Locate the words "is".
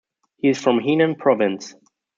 0.49-0.59